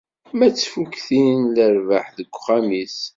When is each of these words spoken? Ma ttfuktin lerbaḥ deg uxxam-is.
Ma 0.37 0.47
ttfuktin 0.49 1.39
lerbaḥ 1.55 2.05
deg 2.17 2.29
uxxam-is. 2.37 2.99